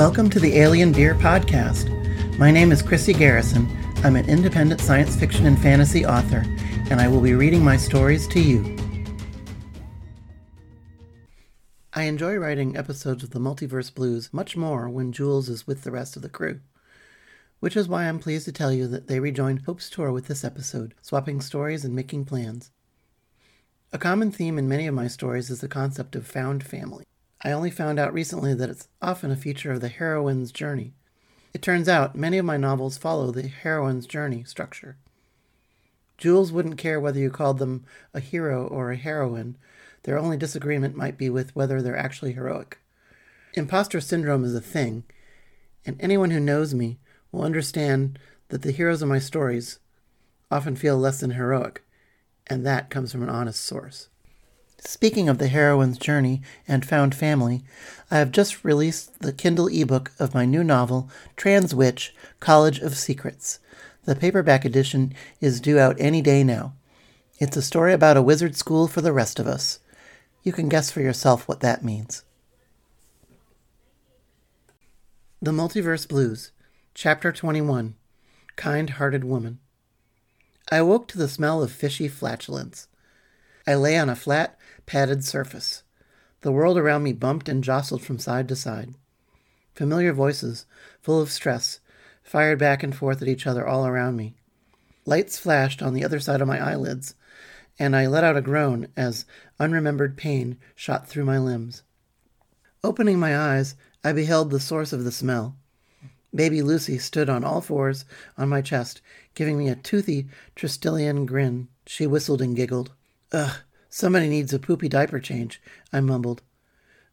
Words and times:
Welcome 0.00 0.30
to 0.30 0.40
the 0.40 0.56
Alien 0.56 0.92
Beer 0.92 1.14
Podcast. 1.14 1.90
My 2.38 2.50
name 2.50 2.72
is 2.72 2.80
Chrissy 2.80 3.12
Garrison. 3.12 3.68
I'm 4.02 4.16
an 4.16 4.30
independent 4.30 4.80
science 4.80 5.14
fiction 5.14 5.44
and 5.44 5.60
fantasy 5.60 6.06
author, 6.06 6.42
and 6.90 7.02
I 7.02 7.06
will 7.06 7.20
be 7.20 7.34
reading 7.34 7.62
my 7.62 7.76
stories 7.76 8.26
to 8.28 8.40
you. 8.40 8.78
I 11.92 12.04
enjoy 12.04 12.36
writing 12.36 12.78
episodes 12.78 13.22
of 13.22 13.32
the 13.32 13.40
Multiverse 13.40 13.94
Blues 13.94 14.30
much 14.32 14.56
more 14.56 14.88
when 14.88 15.12
Jules 15.12 15.50
is 15.50 15.66
with 15.66 15.82
the 15.82 15.90
rest 15.90 16.16
of 16.16 16.22
the 16.22 16.30
crew, 16.30 16.60
which 17.58 17.76
is 17.76 17.86
why 17.86 18.04
I'm 18.04 18.18
pleased 18.18 18.46
to 18.46 18.52
tell 18.52 18.72
you 18.72 18.86
that 18.86 19.06
they 19.06 19.20
rejoined 19.20 19.66
Hope's 19.66 19.90
tour 19.90 20.10
with 20.12 20.28
this 20.28 20.44
episode, 20.44 20.94
swapping 21.02 21.42
stories 21.42 21.84
and 21.84 21.94
making 21.94 22.24
plans. 22.24 22.70
A 23.92 23.98
common 23.98 24.32
theme 24.32 24.56
in 24.56 24.66
many 24.66 24.86
of 24.86 24.94
my 24.94 25.08
stories 25.08 25.50
is 25.50 25.60
the 25.60 25.68
concept 25.68 26.16
of 26.16 26.26
found 26.26 26.64
family. 26.64 27.04
I 27.42 27.52
only 27.52 27.70
found 27.70 27.98
out 27.98 28.12
recently 28.12 28.52
that 28.54 28.68
it's 28.68 28.88
often 29.00 29.30
a 29.30 29.36
feature 29.36 29.72
of 29.72 29.80
the 29.80 29.88
heroine's 29.88 30.52
journey. 30.52 30.92
It 31.54 31.62
turns 31.62 31.88
out 31.88 32.14
many 32.14 32.36
of 32.36 32.44
my 32.44 32.58
novels 32.58 32.98
follow 32.98 33.30
the 33.30 33.48
heroine's 33.48 34.06
journey 34.06 34.44
structure. 34.44 34.98
Jules 36.18 36.52
wouldn't 36.52 36.76
care 36.76 37.00
whether 37.00 37.18
you 37.18 37.30
called 37.30 37.58
them 37.58 37.84
a 38.12 38.20
hero 38.20 38.66
or 38.66 38.90
a 38.90 38.96
heroine. 38.96 39.56
Their 40.02 40.18
only 40.18 40.36
disagreement 40.36 40.96
might 40.96 41.16
be 41.16 41.30
with 41.30 41.56
whether 41.56 41.80
they're 41.80 41.96
actually 41.96 42.32
heroic. 42.34 42.78
Imposter 43.54 44.02
syndrome 44.02 44.44
is 44.44 44.54
a 44.54 44.60
thing, 44.60 45.04
and 45.86 45.96
anyone 45.98 46.30
who 46.30 46.40
knows 46.40 46.74
me 46.74 46.98
will 47.32 47.42
understand 47.42 48.18
that 48.48 48.60
the 48.60 48.70
heroes 48.70 49.00
of 49.00 49.08
my 49.08 49.18
stories 49.18 49.78
often 50.50 50.76
feel 50.76 50.98
less 50.98 51.20
than 51.20 51.30
heroic, 51.30 51.82
and 52.48 52.66
that 52.66 52.90
comes 52.90 53.12
from 53.12 53.22
an 53.22 53.30
honest 53.30 53.64
source. 53.64 54.09
Speaking 54.82 55.28
of 55.28 55.38
the 55.38 55.48
heroine's 55.48 55.98
journey 55.98 56.40
and 56.66 56.86
found 56.86 57.14
family, 57.14 57.62
I 58.10 58.18
have 58.18 58.32
just 58.32 58.64
released 58.64 59.20
the 59.20 59.32
Kindle 59.32 59.68
ebook 59.68 60.12
of 60.18 60.34
my 60.34 60.46
new 60.46 60.64
novel, 60.64 61.10
Trans 61.36 61.74
Witch 61.74 62.14
College 62.40 62.78
of 62.78 62.96
Secrets. 62.96 63.58
The 64.04 64.16
paperback 64.16 64.64
edition 64.64 65.14
is 65.40 65.60
due 65.60 65.78
out 65.78 65.96
any 65.98 66.22
day 66.22 66.42
now. 66.42 66.72
It's 67.38 67.56
a 67.56 67.62
story 67.62 67.92
about 67.92 68.16
a 68.16 68.22
wizard 68.22 68.56
school 68.56 68.88
for 68.88 69.02
the 69.02 69.12
rest 69.12 69.38
of 69.38 69.46
us. 69.46 69.80
You 70.42 70.52
can 70.52 70.70
guess 70.70 70.90
for 70.90 71.00
yourself 71.00 71.46
what 71.46 71.60
that 71.60 71.84
means. 71.84 72.24
The 75.42 75.52
Multiverse 75.52 76.08
Blues, 76.08 76.52
Chapter 76.94 77.32
21 77.32 77.94
Kind 78.56 78.90
Hearted 78.90 79.24
Woman. 79.24 79.58
I 80.70 80.76
awoke 80.76 81.06
to 81.08 81.18
the 81.18 81.28
smell 81.28 81.62
of 81.62 81.70
fishy 81.70 82.08
flatulence. 82.08 82.88
I 83.66 83.74
lay 83.74 83.98
on 83.98 84.08
a 84.08 84.16
flat, 84.16 84.58
padded 84.90 85.22
surface. 85.22 85.84
The 86.40 86.50
world 86.50 86.76
around 86.76 87.04
me 87.04 87.12
bumped 87.12 87.48
and 87.48 87.62
jostled 87.62 88.02
from 88.02 88.18
side 88.18 88.48
to 88.48 88.56
side. 88.56 88.94
Familiar 89.72 90.12
voices, 90.12 90.66
full 91.00 91.20
of 91.20 91.30
stress, 91.30 91.78
fired 92.24 92.58
back 92.58 92.82
and 92.82 92.92
forth 92.92 93.22
at 93.22 93.28
each 93.28 93.46
other 93.46 93.64
all 93.64 93.86
around 93.86 94.16
me. 94.16 94.34
Lights 95.06 95.38
flashed 95.38 95.80
on 95.80 95.94
the 95.94 96.04
other 96.04 96.18
side 96.18 96.40
of 96.40 96.48
my 96.48 96.58
eyelids, 96.58 97.14
and 97.78 97.94
I 97.94 98.08
let 98.08 98.24
out 98.24 98.36
a 98.36 98.40
groan 98.40 98.88
as 98.96 99.26
unremembered 99.60 100.16
pain 100.16 100.58
shot 100.74 101.06
through 101.06 101.24
my 101.24 101.38
limbs. 101.38 101.84
Opening 102.82 103.20
my 103.20 103.38
eyes, 103.38 103.76
I 104.02 104.12
beheld 104.12 104.50
the 104.50 104.58
source 104.58 104.92
of 104.92 105.04
the 105.04 105.12
smell. 105.12 105.54
Baby 106.34 106.62
Lucy 106.62 106.98
stood 106.98 107.30
on 107.30 107.44
all 107.44 107.60
fours 107.60 108.04
on 108.36 108.48
my 108.48 108.60
chest, 108.60 109.02
giving 109.36 109.56
me 109.56 109.68
a 109.68 109.76
toothy 109.76 110.26
Tristellian 110.56 111.26
grin. 111.26 111.68
She 111.86 112.08
whistled 112.08 112.42
and 112.42 112.56
giggled. 112.56 112.90
Ugh, 113.30 113.58
somebody 113.90 114.28
needs 114.28 114.54
a 114.54 114.58
poopy 114.58 114.88
diaper 114.88 115.20
change, 115.20 115.60
I 115.92 116.00
mumbled. 116.00 116.42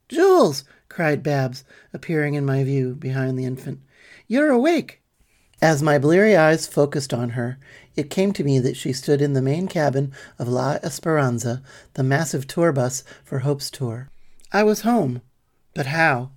Jules! 0.08 0.64
cried 0.88 1.22
Babs, 1.22 1.66
appearing 1.92 2.36
in 2.36 2.46
my 2.46 2.64
view 2.64 2.96
behind 2.96 3.38
the 3.38 3.44
infant. 3.44 3.82
You're 4.28 4.50
awake! 4.50 5.02
As 5.62 5.82
my 5.82 5.98
bleary 5.98 6.38
eyes 6.38 6.68
focused 6.68 7.14
on 7.14 7.32
her, 7.32 7.58
it 7.96 8.12
came 8.12 8.32
to 8.34 8.44
me 8.44 8.60
that 8.60 8.78
she 8.78 8.94
stood 8.94 9.22
in 9.22 9.34
the 9.34 9.42
main 9.42 9.68
cabin 9.68 10.14
of 10.38 10.48
La 10.48 10.78
Esperanza, 10.84 11.64
the 11.96 12.04
massive 12.04 12.46
tour 12.46 12.72
bus 12.72 13.04
for 13.26 13.40
Hope's 13.40 13.72
tour. 13.72 14.10
I 14.54 14.64
was 14.64 14.82
home. 14.82 15.22
But 15.74 15.88
how? 15.88 16.32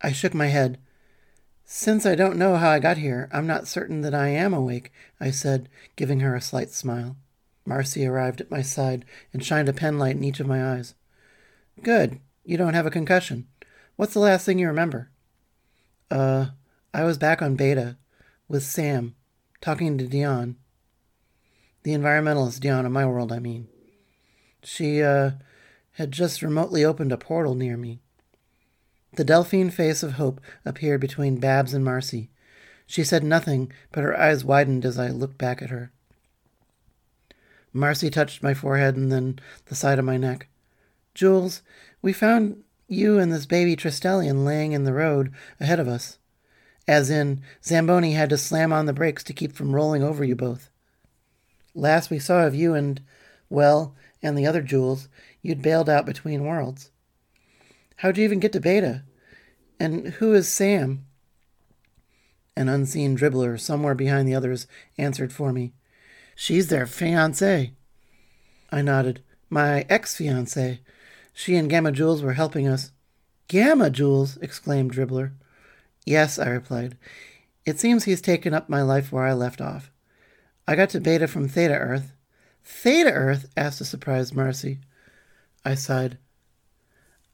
I 0.00 0.12
shook 0.12 0.34
my 0.34 0.46
head. 0.46 0.78
Since 1.64 2.06
I 2.06 2.14
don't 2.14 2.36
know 2.36 2.56
how 2.56 2.70
I 2.70 2.78
got 2.78 2.98
here, 2.98 3.28
I'm 3.32 3.46
not 3.46 3.66
certain 3.66 4.02
that 4.02 4.14
I 4.14 4.28
am 4.28 4.54
awake, 4.54 4.92
I 5.20 5.30
said, 5.30 5.68
giving 5.96 6.20
her 6.20 6.36
a 6.36 6.40
slight 6.40 6.70
smile. 6.70 7.16
Marcy 7.64 8.06
arrived 8.06 8.40
at 8.40 8.50
my 8.50 8.62
side 8.62 9.04
and 9.32 9.44
shined 9.44 9.68
a 9.68 9.72
penlight 9.72 10.12
in 10.12 10.24
each 10.24 10.40
of 10.40 10.46
my 10.46 10.74
eyes. 10.74 10.94
Good. 11.82 12.20
You 12.44 12.56
don't 12.56 12.74
have 12.74 12.86
a 12.86 12.90
concussion. 12.90 13.46
What's 13.96 14.14
the 14.14 14.20
last 14.20 14.44
thing 14.44 14.58
you 14.58 14.66
remember? 14.66 15.10
Uh, 16.10 16.46
I 16.92 17.04
was 17.04 17.18
back 17.18 17.40
on 17.40 17.54
Beta 17.54 17.96
with 18.48 18.64
Sam, 18.64 19.14
talking 19.60 19.96
to 19.98 20.06
Dion. 20.06 20.56
The 21.84 21.92
environmentalist 21.92 22.60
Dion 22.60 22.84
of 22.84 22.92
my 22.92 23.06
world, 23.06 23.32
I 23.32 23.38
mean. 23.38 23.68
She, 24.62 25.02
uh, 25.02 25.32
had 25.92 26.10
just 26.10 26.42
remotely 26.42 26.84
opened 26.84 27.12
a 27.12 27.18
portal 27.18 27.54
near 27.54 27.76
me. 27.76 28.00
The 29.14 29.24
Delphine 29.24 29.70
face 29.70 30.02
of 30.02 30.12
hope 30.12 30.40
appeared 30.64 31.00
between 31.00 31.36
Babs 31.36 31.74
and 31.74 31.84
Marcy. 31.84 32.30
She 32.86 33.04
said 33.04 33.22
nothing, 33.22 33.70
but 33.90 34.02
her 34.02 34.18
eyes 34.18 34.44
widened 34.44 34.84
as 34.84 34.98
I 34.98 35.08
looked 35.08 35.36
back 35.36 35.60
at 35.60 35.70
her. 35.70 35.92
Marcy 37.72 38.10
touched 38.10 38.42
my 38.42 38.54
forehead 38.54 38.96
and 38.96 39.10
then 39.10 39.38
the 39.66 39.74
side 39.74 39.98
of 39.98 40.04
my 40.04 40.16
neck. 40.16 40.48
Jules, 41.14 41.62
we 42.00 42.12
found 42.12 42.62
you 42.88 43.18
and 43.18 43.32
this 43.32 43.46
baby 43.46 43.76
Tristellian 43.76 44.44
laying 44.44 44.72
in 44.72 44.84
the 44.84 44.92
road 44.92 45.32
ahead 45.60 45.80
of 45.80 45.88
us. 45.88 46.18
As 46.86 47.10
in, 47.10 47.42
Zamboni 47.64 48.12
had 48.12 48.30
to 48.30 48.38
slam 48.38 48.72
on 48.72 48.86
the 48.86 48.92
brakes 48.92 49.22
to 49.24 49.32
keep 49.32 49.52
from 49.52 49.74
rolling 49.74 50.02
over 50.02 50.24
you 50.24 50.34
both. 50.34 50.68
Last 51.74 52.10
we 52.10 52.18
saw 52.18 52.46
of 52.46 52.54
you 52.54 52.74
and, 52.74 53.00
well, 53.48 53.94
and 54.22 54.36
the 54.36 54.46
other 54.46 54.62
Jules, 54.62 55.08
you'd 55.40 55.62
bailed 55.62 55.88
out 55.88 56.04
between 56.04 56.44
worlds. 56.44 56.90
How'd 57.96 58.18
you 58.18 58.24
even 58.24 58.40
get 58.40 58.52
to 58.52 58.60
Beta? 58.60 59.04
And 59.78 60.08
who 60.14 60.34
is 60.34 60.48
Sam? 60.48 61.06
An 62.56 62.68
unseen 62.68 63.16
dribbler 63.16 63.58
somewhere 63.58 63.94
behind 63.94 64.28
the 64.28 64.34
others 64.34 64.66
answered 64.98 65.32
for 65.32 65.52
me. 65.52 65.72
She's 66.34 66.68
their 66.68 66.86
fiancée. 66.86 67.72
I 68.70 68.82
nodded. 68.82 69.22
My 69.50 69.84
ex 69.88 70.16
fiancée. 70.16 70.78
She 71.32 71.56
and 71.56 71.68
Gamma 71.68 71.92
Jules 71.92 72.22
were 72.22 72.32
helping 72.32 72.66
us. 72.66 72.92
Gamma 73.48 73.90
Jules! 73.90 74.38
exclaimed 74.38 74.92
Dribbler. 74.92 75.32
Yes, 76.04 76.38
I 76.38 76.48
replied. 76.48 76.96
It 77.64 77.78
seems 77.78 78.04
he's 78.04 78.20
taken 78.20 78.54
up 78.54 78.68
my 78.68 78.82
life 78.82 79.12
where 79.12 79.24
I 79.24 79.34
left 79.34 79.60
off. 79.60 79.90
I 80.66 80.74
got 80.74 80.90
to 80.90 81.00
Beta 81.00 81.28
from 81.28 81.48
Theta 81.48 81.74
Earth. 81.74 82.12
Theta 82.64 83.12
Earth? 83.12 83.48
asked 83.56 83.78
the 83.78 83.84
surprised 83.84 84.34
Marcy. 84.34 84.80
I 85.64 85.74
sighed. 85.74 86.18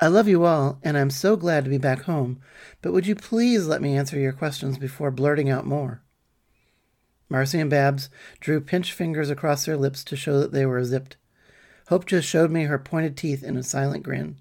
I 0.01 0.09
love 0.09 0.29
you 0.29 0.45
all, 0.45 0.79
and 0.83 0.97
I'm 0.97 1.11
so 1.11 1.37
glad 1.37 1.65
to 1.65 1.71
be 1.71 1.79
back 1.79 2.03
home, 2.03 2.41
but 2.83 2.93
would 2.93 3.07
you 3.07 3.15
please 3.15 3.67
let 3.67 3.83
me 3.83 3.97
answer 3.97 4.19
your 4.19 4.33
questions 4.33 4.79
before 4.79 5.11
blurting 5.11 5.51
out 5.51 5.67
more? 5.67 6.03
Marcy 7.29 7.61
and 7.61 7.71
Babs 7.71 8.09
drew 8.41 8.61
pinched 8.61 8.93
fingers 8.93 9.31
across 9.31 9.65
their 9.65 9.77
lips 9.77 10.03
to 10.05 10.17
show 10.17 10.41
that 10.41 10.53
they 10.53 10.65
were 10.65 10.83
zipped. 10.85 11.17
Hope 11.89 12.07
just 12.07 12.29
showed 12.29 12.51
me 12.51 12.65
her 12.65 12.79
pointed 12.79 13.17
teeth 13.17 13.43
in 13.43 13.57
a 13.57 13.63
silent 13.63 14.03
grin. 14.03 14.37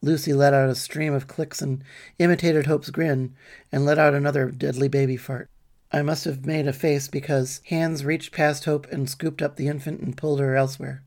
Lucy 0.00 0.32
let 0.32 0.54
out 0.54 0.70
a 0.70 0.74
stream 0.74 1.12
of 1.12 1.26
clicks 1.26 1.60
and 1.60 1.82
imitated 2.18 2.66
Hope's 2.66 2.90
grin 2.90 3.34
and 3.72 3.84
let 3.84 3.98
out 3.98 4.14
another 4.14 4.50
deadly 4.50 4.88
baby 4.88 5.16
fart. 5.16 5.50
I 5.90 6.02
must 6.02 6.24
have 6.24 6.46
made 6.46 6.66
a 6.66 6.72
face 6.72 7.08
because 7.08 7.62
hands 7.66 8.04
reached 8.04 8.32
past 8.32 8.64
Hope 8.66 8.86
and 8.92 9.08
scooped 9.08 9.42
up 9.42 9.56
the 9.56 9.68
infant 9.68 10.00
and 10.00 10.16
pulled 10.16 10.40
her 10.40 10.54
elsewhere. 10.54 11.02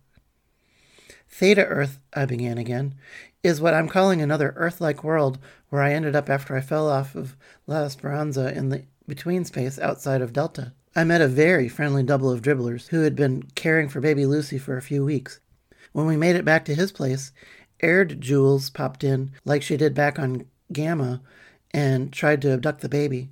Theta 1.30 1.66
Earth, 1.66 2.00
I 2.14 2.26
began 2.26 2.58
again, 2.58 2.96
is 3.44 3.62
what 3.62 3.74
I'm 3.74 3.88
calling 3.88 4.22
another 4.22 4.54
Earth 4.58 4.82
like 4.82 5.04
world 5.04 5.40
where 5.70 5.82
I 5.82 5.94
ended 5.94 6.16
up 6.16 6.30
after 6.30 6.56
I 6.56 6.62
fell 6.62 6.90
off 6.90 7.16
of 7.16 7.38
La 7.68 7.84
Esperanza 7.84 8.54
in 8.54 8.70
the 8.70 8.84
between 9.12 9.44
space 9.44 9.78
outside 9.78 10.22
of 10.22 10.32
Delta. 10.32 10.72
I 10.96 11.04
met 11.04 11.20
a 11.20 11.28
very 11.28 11.68
friendly 11.68 12.02
double 12.02 12.32
of 12.32 12.42
dribblers 12.42 12.88
who 12.88 13.02
had 13.02 13.14
been 13.14 13.44
caring 13.56 13.90
for 13.90 14.00
baby 14.00 14.26
Lucy 14.26 14.58
for 14.58 14.78
a 14.78 14.82
few 14.82 15.04
weeks. 15.04 15.42
When 15.92 16.06
we 16.06 16.16
made 16.16 16.38
it 16.38 16.46
back 16.46 16.64
to 16.66 16.76
his 16.76 16.94
place, 16.94 17.34
Aird 17.82 18.22
Jules 18.22 18.70
popped 18.70 19.04
in 19.04 19.32
like 19.44 19.64
she 19.64 19.76
did 19.76 19.94
back 19.94 20.18
on 20.18 20.46
Gamma 20.72 21.22
and 21.72 22.14
tried 22.14 22.42
to 22.44 22.54
abduct 22.54 22.80
the 22.80 22.88
baby. 22.88 23.28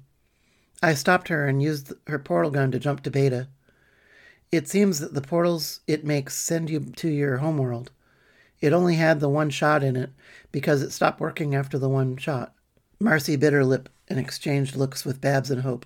I 0.84 0.96
stopped 0.96 1.30
her 1.30 1.48
and 1.48 1.64
used 1.64 1.94
her 2.08 2.20
portal 2.20 2.52
gun 2.52 2.72
to 2.72 2.80
jump 2.80 3.02
to 3.04 3.12
Beta. 3.12 3.48
It 4.52 4.68
seems 4.68 5.00
that 5.00 5.14
the 5.14 5.22
portals 5.22 5.80
it 5.88 6.04
makes 6.04 6.36
send 6.36 6.70
you 6.70 6.82
to 6.82 7.08
your 7.08 7.38
homeworld. 7.38 7.92
It 8.60 8.74
only 8.74 8.96
had 8.96 9.22
the 9.22 9.30
one 9.30 9.50
shot 9.50 9.82
in 9.82 9.96
it 9.96 10.10
because 10.52 10.82
it 10.82 10.92
stopped 10.92 11.22
working 11.22 11.56
after 11.56 11.78
the 11.78 11.88
one 11.88 12.18
shot. 12.18 12.54
Marcy 13.00 13.38
bit 13.38 13.54
her 13.54 13.64
lip 13.64 13.88
and 14.10 14.20
exchanged 14.20 14.76
looks 14.76 15.06
with 15.06 15.22
Babs 15.22 15.52
and 15.52 15.62
Hope. 15.62 15.86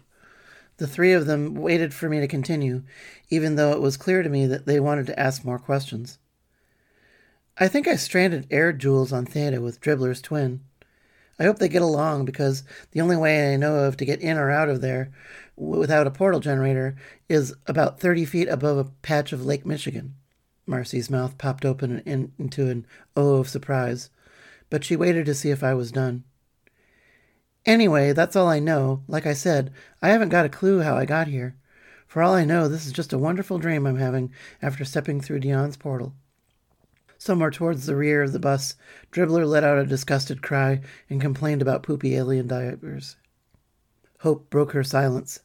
The 0.78 0.88
three 0.88 1.14
of 1.14 1.26
them 1.26 1.56
waited 1.56 1.94
for 1.94 2.10
me 2.10 2.20
to 2.20 2.28
continue, 2.28 2.84
even 3.30 3.56
though 3.56 3.74
it 3.74 3.82
was 3.82 3.98
clear 3.98 4.24
to 4.24 4.30
me 4.30 4.48
that 4.48 4.66
they 4.66 4.80
wanted 4.80 5.06
to 5.08 5.20
ask 5.20 5.44
more 5.44 5.60
questions. 5.60 6.18
I 7.58 7.68
think 7.68 7.88
I 7.88 7.96
stranded 7.96 8.48
Aird 8.50 8.80
Jules 8.80 9.14
on 9.14 9.26
Theta 9.26 9.62
with 9.62 9.80
Dribbler's 9.80 10.22
twin. 10.22 10.62
I 11.40 11.44
hope 11.44 11.60
they 11.60 11.70
get 11.70 11.82
along 11.82 12.26
because 12.26 12.64
the 12.92 13.02
only 13.02 13.16
way 13.18 13.54
I 13.54 13.58
know 13.58 13.76
of 13.76 13.98
to 13.98 14.06
get 14.06 14.22
in 14.22 14.38
or 14.38 14.50
out 14.50 14.70
of 14.70 14.82
there 14.82 15.12
without 15.56 16.08
a 16.08 16.12
portal 16.12 16.40
generator 16.40 16.96
is 17.30 17.54
about 17.68 18.00
30 18.00 18.26
feet 18.26 18.48
above 18.48 18.78
a 18.78 18.92
patch 19.02 19.34
of 19.34 19.46
Lake 19.46 19.66
Michigan. 19.66 20.16
Marcy's 20.66 21.10
mouth 21.10 21.38
popped 21.38 21.66
open 21.66 22.00
in, 22.06 22.32
into 22.40 22.70
an 22.70 22.86
O 23.16 23.36
of 23.36 23.50
surprise, 23.50 24.10
but 24.70 24.84
she 24.84 24.96
waited 24.96 25.26
to 25.26 25.36
see 25.36 25.52
if 25.52 25.64
I 25.64 25.74
was 25.74 25.92
done. 25.92 26.24
Anyway, 27.66 28.12
that's 28.12 28.36
all 28.36 28.48
I 28.48 28.60
know. 28.60 29.04
Like 29.08 29.26
I 29.26 29.34
said, 29.34 29.72
I 30.02 30.10
haven't 30.10 30.30
got 30.30 30.46
a 30.46 30.50
clue 30.50 30.82
how 30.82 30.96
I 30.96 31.06
got 31.06 31.28
here. 31.28 31.56
For 32.08 32.22
all 32.22 32.34
I 32.34 32.46
know, 32.46 32.68
this 32.68 32.86
is 32.86 32.92
just 32.92 33.14
a 33.14 33.18
wonderful 33.18 33.58
dream 33.58 33.88
I'm 33.88 33.98
having 33.98 34.34
after 34.62 34.84
stepping 34.84 35.22
through 35.22 35.40
Dion's 35.40 35.78
portal. 35.78 36.14
Somewhere 37.18 37.52
towards 37.52 37.86
the 37.86 37.96
rear 37.96 38.22
of 38.22 38.34
the 38.34 38.40
bus, 38.40 38.76
Dribbler 39.12 39.48
let 39.48 39.64
out 39.64 39.78
a 39.78 39.86
disgusted 39.86 40.42
cry 40.42 40.82
and 41.10 41.22
complained 41.22 41.62
about 41.62 41.82
poopy 41.82 42.16
alien 42.16 42.48
diapers. 42.48 43.16
Hope 44.20 44.50
broke 44.50 44.74
her 44.74 44.84
silence. 44.84 45.40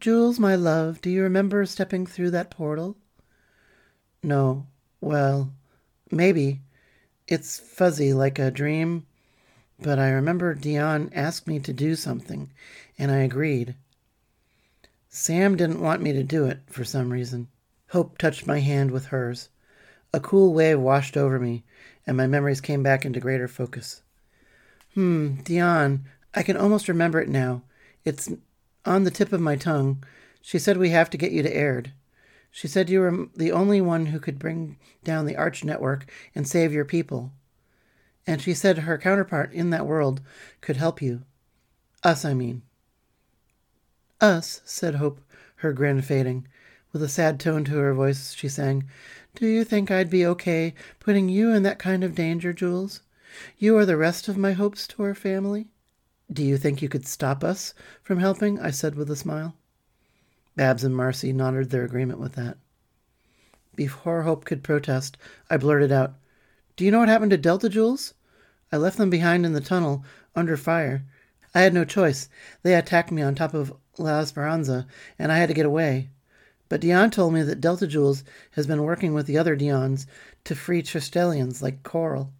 Jules, 0.00 0.38
my 0.38 0.56
love, 0.56 1.00
do 1.00 1.10
you 1.10 1.22
remember 1.22 1.64
stepping 1.64 2.06
through 2.06 2.32
that 2.32 2.50
portal? 2.50 2.96
No. 4.22 4.66
Well, 5.00 5.52
maybe. 6.10 6.60
It's 7.28 7.58
fuzzy 7.58 8.12
like 8.12 8.38
a 8.38 8.50
dream, 8.50 9.06
but 9.80 9.98
I 9.98 10.10
remember 10.10 10.54
Dion 10.54 11.10
asked 11.14 11.46
me 11.46 11.60
to 11.60 11.72
do 11.72 11.94
something, 11.96 12.50
and 12.98 13.10
I 13.10 13.18
agreed. 13.18 13.74
Sam 15.08 15.56
didn't 15.56 15.80
want 15.80 16.02
me 16.02 16.12
to 16.12 16.22
do 16.22 16.46
it 16.46 16.60
for 16.66 16.84
some 16.84 17.12
reason. 17.12 17.48
Hope 17.88 18.18
touched 18.18 18.46
my 18.46 18.60
hand 18.60 18.90
with 18.90 19.06
hers. 19.06 19.48
A 20.12 20.20
cool 20.20 20.52
wave 20.52 20.80
washed 20.80 21.16
over 21.16 21.38
me, 21.38 21.64
and 22.06 22.16
my 22.16 22.26
memories 22.26 22.60
came 22.60 22.82
back 22.82 23.04
into 23.04 23.20
greater 23.20 23.48
focus. 23.48 24.02
Hmm, 24.94 25.36
Dion, 25.42 26.06
I 26.34 26.42
can 26.42 26.56
almost 26.56 26.88
remember 26.88 27.20
it 27.20 27.28
now. 27.28 27.62
It's 28.04 28.30
on 28.84 29.04
the 29.04 29.10
tip 29.10 29.32
of 29.32 29.40
my 29.40 29.56
tongue. 29.56 30.04
She 30.40 30.58
said 30.58 30.76
we 30.76 30.90
have 30.90 31.10
to 31.10 31.18
get 31.18 31.32
you 31.32 31.42
to 31.42 31.54
Aird. 31.54 31.92
She 32.50 32.68
said 32.68 32.88
you 32.88 33.00
were 33.00 33.26
the 33.36 33.52
only 33.52 33.80
one 33.80 34.06
who 34.06 34.20
could 34.20 34.38
bring 34.38 34.78
down 35.04 35.26
the 35.26 35.36
Arch 35.36 35.64
Network 35.64 36.10
and 36.34 36.48
save 36.48 36.72
your 36.72 36.84
people. 36.84 37.32
And 38.26 38.42
she 38.42 38.54
said 38.54 38.78
her 38.78 38.98
counterpart 38.98 39.52
in 39.52 39.70
that 39.70 39.86
world 39.86 40.20
could 40.60 40.76
help 40.76 41.00
you. 41.00 41.22
Us, 42.02 42.24
I 42.24 42.34
mean. 42.34 42.62
Us, 44.20 44.62
said 44.64 44.96
Hope, 44.96 45.20
her 45.56 45.72
grin 45.72 46.02
fading. 46.02 46.48
With 46.92 47.02
a 47.02 47.08
sad 47.08 47.38
tone 47.38 47.64
to 47.64 47.76
her 47.76 47.94
voice, 47.94 48.32
she 48.32 48.48
sang, 48.48 48.84
Do 49.34 49.46
you 49.46 49.64
think 49.64 49.90
I'd 49.90 50.10
be 50.10 50.24
okay 50.26 50.74
putting 50.98 51.28
you 51.28 51.52
in 51.52 51.62
that 51.62 51.78
kind 51.78 52.02
of 52.02 52.14
danger, 52.14 52.52
Jules? 52.52 53.02
You 53.58 53.76
are 53.76 53.84
the 53.84 53.96
rest 53.96 54.28
of 54.28 54.38
my 54.38 54.52
hopes 54.52 54.86
to 54.88 55.02
our 55.02 55.14
family. 55.14 55.68
Do 56.32 56.42
you 56.42 56.56
think 56.56 56.80
you 56.80 56.88
could 56.88 57.06
stop 57.06 57.44
us 57.44 57.74
from 58.02 58.18
helping? 58.18 58.58
I 58.58 58.70
said 58.70 58.94
with 58.94 59.10
a 59.10 59.16
smile. 59.16 59.54
Babs 60.56 60.84
and 60.84 60.96
Marcy 60.96 61.32
nodded 61.32 61.70
their 61.70 61.84
agreement 61.84 62.18
with 62.18 62.32
that. 62.32 62.56
Before 63.74 64.22
Hope 64.22 64.44
could 64.46 64.64
protest, 64.64 65.18
I 65.50 65.58
blurted 65.58 65.92
out, 65.92 66.14
Do 66.76 66.84
you 66.84 66.90
know 66.90 67.00
what 67.00 67.10
happened 67.10 67.30
to 67.32 67.36
Delta 67.36 67.68
Jules? 67.68 68.14
I 68.76 68.78
left 68.78 68.98
them 68.98 69.08
behind 69.08 69.46
in 69.46 69.54
the 69.54 69.62
tunnel, 69.62 70.04
under 70.34 70.54
fire. 70.54 71.02
I 71.54 71.62
had 71.62 71.72
no 71.72 71.86
choice. 71.86 72.28
They 72.62 72.74
attacked 72.74 73.10
me 73.10 73.22
on 73.22 73.34
top 73.34 73.54
of 73.54 73.72
La 73.96 74.20
Esperanza, 74.20 74.86
and 75.18 75.32
I 75.32 75.38
had 75.38 75.48
to 75.48 75.54
get 75.54 75.64
away. 75.64 76.10
But 76.68 76.82
Dion 76.82 77.10
told 77.10 77.32
me 77.32 77.40
that 77.40 77.62
Delta 77.62 77.86
Jules 77.86 78.22
has 78.50 78.66
been 78.66 78.82
working 78.82 79.14
with 79.14 79.24
the 79.24 79.38
other 79.38 79.56
Dions 79.56 80.04
to 80.44 80.54
free 80.54 80.82
Tristellians 80.82 81.62
like 81.62 81.84
Coral. 81.84 82.34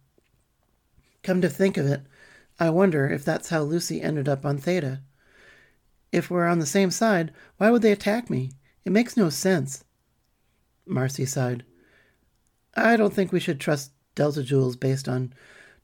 Come 1.23 1.41
to 1.41 1.49
think 1.49 1.75
of 1.75 1.87
it, 1.87 2.01
I 2.59 2.69
wonder 2.69 3.09
if 3.09 3.25
that's 3.25 3.49
how 3.49 3.63
Lucy 3.63 3.99
ended 3.99 4.29
up 4.29 4.45
on 4.45 4.59
Theta. 4.59 5.01
If 6.11 6.29
we're 6.29 6.45
on 6.45 6.59
the 6.59 6.67
same 6.67 6.91
side, 6.91 7.33
why 7.57 7.71
would 7.71 7.81
they 7.81 7.91
attack 7.91 8.29
me? 8.29 8.51
It 8.85 8.91
makes 8.91 9.17
no 9.17 9.31
sense. 9.31 9.83
Marcy 10.85 11.25
sighed. 11.25 11.65
I 12.75 12.95
don't 12.95 13.11
think 13.11 13.31
we 13.31 13.39
should 13.39 13.59
trust 13.59 13.91
Delta 14.13 14.43
Jules 14.43 14.75
based 14.75 15.09
on 15.09 15.33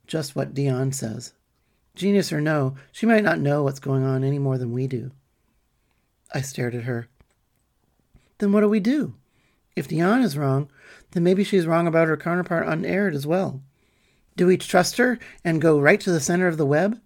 just 0.06 0.36
what 0.36 0.54
Dion 0.54 0.92
says. 0.92 1.32
Genius 1.94 2.32
or 2.32 2.40
no, 2.40 2.74
she 2.90 3.06
might 3.06 3.24
not 3.24 3.38
know 3.38 3.62
what's 3.62 3.78
going 3.78 4.04
on 4.04 4.24
any 4.24 4.38
more 4.38 4.58
than 4.58 4.72
we 4.72 4.86
do. 4.86 5.12
I 6.32 6.40
stared 6.40 6.74
at 6.74 6.84
her. 6.84 7.08
Then 8.38 8.52
what 8.52 8.62
do 8.62 8.68
we 8.68 8.80
do? 8.80 9.14
If 9.76 9.88
Dion 9.88 10.22
is 10.22 10.36
wrong, 10.36 10.68
then 11.12 11.22
maybe 11.22 11.44
she's 11.44 11.66
wrong 11.66 11.86
about 11.86 12.08
her 12.08 12.16
counterpart 12.16 12.66
on 12.66 12.84
Aird 12.84 13.14
as 13.14 13.26
well. 13.26 13.62
Do 14.36 14.46
we 14.46 14.56
trust 14.56 14.96
her 14.96 15.18
and 15.44 15.60
go 15.60 15.80
right 15.80 16.00
to 16.00 16.10
the 16.10 16.20
center 16.20 16.48
of 16.48 16.56
the 16.56 16.66
web? 16.66 17.00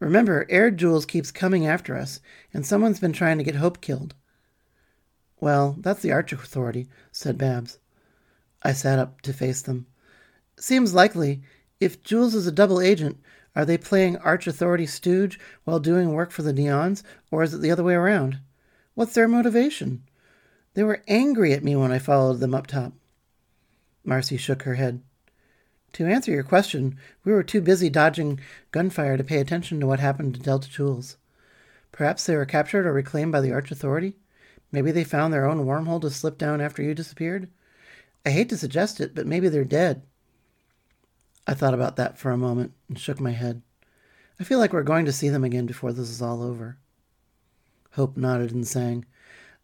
Remember, 0.00 0.46
Aird 0.48 0.78
Jules 0.78 1.06
keeps 1.06 1.30
coming 1.30 1.64
after 1.64 1.96
us, 1.96 2.18
and 2.52 2.66
someone's 2.66 2.98
been 2.98 3.12
trying 3.12 3.38
to 3.38 3.44
get 3.44 3.54
Hope 3.54 3.80
killed. 3.80 4.14
Well, 5.38 5.76
that's 5.78 6.02
the 6.02 6.10
Arch 6.10 6.32
Authority, 6.32 6.88
said 7.12 7.38
Babs. 7.38 7.78
I 8.64 8.72
sat 8.72 8.98
up 8.98 9.20
to 9.22 9.32
face 9.32 9.62
them. 9.62 9.86
Seems 10.58 10.94
likely. 10.94 11.42
If 11.82 12.04
Jules 12.04 12.36
is 12.36 12.46
a 12.46 12.52
double 12.52 12.80
agent, 12.80 13.18
are 13.56 13.64
they 13.64 13.76
playing 13.76 14.16
Arch 14.18 14.46
Authority 14.46 14.86
stooge 14.86 15.40
while 15.64 15.80
doing 15.80 16.12
work 16.12 16.30
for 16.30 16.42
the 16.42 16.52
Neons, 16.52 17.02
or 17.28 17.42
is 17.42 17.54
it 17.54 17.60
the 17.60 17.72
other 17.72 17.82
way 17.82 17.94
around? 17.94 18.38
What's 18.94 19.14
their 19.14 19.26
motivation? 19.26 20.04
They 20.74 20.84
were 20.84 21.02
angry 21.08 21.52
at 21.52 21.64
me 21.64 21.74
when 21.74 21.90
I 21.90 21.98
followed 21.98 22.38
them 22.38 22.54
up 22.54 22.68
top. 22.68 22.92
Marcy 24.04 24.36
shook 24.36 24.62
her 24.62 24.76
head. 24.76 25.02
To 25.94 26.06
answer 26.06 26.30
your 26.30 26.44
question, 26.44 26.96
we 27.24 27.32
were 27.32 27.42
too 27.42 27.60
busy 27.60 27.90
dodging 27.90 28.38
gunfire 28.70 29.16
to 29.16 29.24
pay 29.24 29.40
attention 29.40 29.80
to 29.80 29.86
what 29.88 29.98
happened 29.98 30.34
to 30.36 30.40
Delta 30.40 30.70
Jules. 30.70 31.16
Perhaps 31.90 32.26
they 32.26 32.36
were 32.36 32.46
captured 32.46 32.86
or 32.86 32.92
reclaimed 32.92 33.32
by 33.32 33.40
the 33.40 33.50
Arch 33.50 33.72
Authority? 33.72 34.14
Maybe 34.70 34.92
they 34.92 35.02
found 35.02 35.34
their 35.34 35.46
own 35.46 35.66
wormhole 35.66 36.00
to 36.02 36.10
slip 36.10 36.38
down 36.38 36.60
after 36.60 36.80
you 36.80 36.94
disappeared? 36.94 37.50
I 38.24 38.30
hate 38.30 38.50
to 38.50 38.56
suggest 38.56 39.00
it, 39.00 39.16
but 39.16 39.26
maybe 39.26 39.48
they're 39.48 39.64
dead. 39.64 40.02
I 41.46 41.54
thought 41.54 41.74
about 41.74 41.96
that 41.96 42.18
for 42.18 42.30
a 42.30 42.36
moment 42.36 42.72
and 42.88 42.98
shook 42.98 43.20
my 43.20 43.32
head. 43.32 43.62
I 44.38 44.44
feel 44.44 44.58
like 44.58 44.72
we're 44.72 44.82
going 44.82 45.04
to 45.06 45.12
see 45.12 45.28
them 45.28 45.44
again 45.44 45.66
before 45.66 45.92
this 45.92 46.08
is 46.08 46.22
all 46.22 46.42
over. 46.42 46.78
Hope 47.92 48.16
nodded 48.16 48.52
and 48.52 48.66
sang, 48.66 49.04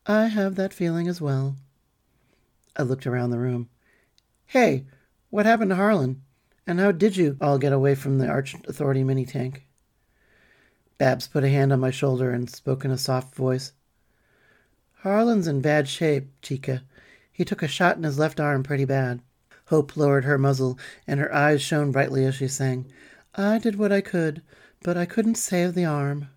I 0.07 0.26
have 0.26 0.55
that 0.57 0.73
feeling 0.73 1.09
as 1.09 1.21
well. 1.21 1.57
I 2.76 2.83
looked 2.83 3.07
around 3.07 3.31
the 3.31 3.38
room. 3.38 3.69
Hey, 4.47 4.87
what 5.31 5.47
happened 5.47 5.71
to 5.71 5.76
Harlan? 5.76 6.23
And 6.67 6.81
how 6.81 6.93
did 6.93 7.17
you 7.17 7.37
all 7.41 7.59
get 7.59 7.73
away 7.73 7.95
from 7.95 8.19
the 8.19 8.29
Arch 8.29 8.55
Authority 8.67 9.03
mini 9.03 9.25
tank? 9.25 9.67
Babs 10.99 11.29
put 11.29 11.45
a 11.45 11.49
hand 11.49 11.73
on 11.73 11.81
my 11.81 11.91
shoulder 11.91 12.31
and 12.31 12.50
spoke 12.50 12.85
in 12.85 12.91
a 12.91 12.99
soft 12.99 13.35
voice. 13.35 13.73
Harlan's 15.03 15.47
in 15.47 15.61
bad 15.61 15.88
shape, 15.88 16.29
Chica. 16.43 16.83
He 17.33 17.45
took 17.45 17.62
a 17.62 17.69
shot 17.69 17.97
in 17.97 18.03
his 18.03 18.19
left 18.19 18.41
arm 18.41 18.62
pretty 18.62 18.85
bad. 18.85 19.21
Hope 19.69 19.99
lowered 19.99 20.25
her 20.25 20.39
muzzle, 20.39 20.79
and 21.07 21.21
her 21.21 21.33
eyes 21.35 21.61
shone 21.61 21.93
brightly 21.93 22.25
as 22.25 22.37
she 22.37 22.49
sang, 22.49 22.87
I 23.35 23.59
did 23.59 23.77
what 23.77 23.93
I 23.93 24.01
could, 24.01 24.41
but 24.83 24.97
I 24.97 25.05
couldn't 25.05 25.35
save 25.35 25.75
the 25.75 25.85
arm. 25.85 26.29